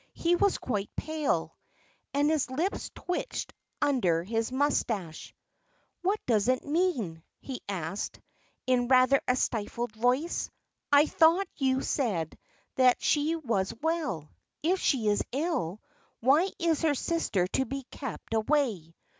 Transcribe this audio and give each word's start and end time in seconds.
He 0.15 0.35
was 0.35 0.57
quite 0.57 0.89
pale, 0.97 1.55
and 2.11 2.27
his 2.27 2.49
lips 2.49 2.89
twitched 2.95 3.53
under 3.83 4.23
his 4.23 4.51
moustache. 4.51 5.31
"What 6.01 6.19
does 6.25 6.47
it 6.47 6.63
mean?" 6.63 7.23
he 7.39 7.61
asked, 7.69 8.19
in 8.65 8.87
rather 8.87 9.21
a 9.27 9.35
stifled 9.35 9.91
voice. 9.91 10.49
"I 10.91 11.05
thought 11.05 11.47
you 11.55 11.83
said 11.83 12.35
that 12.77 12.99
she 12.99 13.35
was 13.35 13.75
well. 13.79 14.27
If 14.63 14.79
she 14.79 15.07
is 15.07 15.21
ill, 15.31 15.79
why 16.19 16.49
is 16.57 16.81
her 16.81 16.95
sister 16.95 17.45
to 17.49 17.65
be 17.65 17.83
kept 17.91 18.33
away? 18.33 18.95